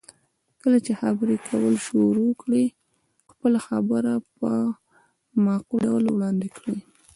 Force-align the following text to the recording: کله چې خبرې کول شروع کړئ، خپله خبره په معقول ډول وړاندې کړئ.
کله 0.61 0.77
چې 0.85 0.91
خبرې 1.01 1.35
کول 1.47 1.75
شروع 1.87 2.31
کړئ، 2.41 2.65
خپله 3.31 3.59
خبره 3.67 4.13
په 4.37 4.49
معقول 5.45 5.79
ډول 5.87 6.05
وړاندې 6.09 6.47
کړئ. 6.57 6.77